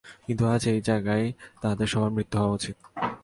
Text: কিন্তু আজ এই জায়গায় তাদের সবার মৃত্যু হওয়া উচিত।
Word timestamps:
কিন্তু 0.25 0.43
আজ 0.45 0.61
এই 0.67 0.81
জায়গায় 0.81 1.25
তাদের 1.61 1.87
সবার 1.87 2.11
মৃত্যু 2.11 2.35
হওয়া 2.37 2.53
উচিত। 2.53 2.75